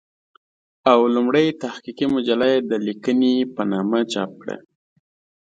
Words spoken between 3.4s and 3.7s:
په